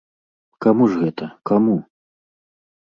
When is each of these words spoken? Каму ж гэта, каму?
Каму 0.65 0.89
ж 0.93 1.03
гэта, 1.03 1.25
каму? 1.51 1.77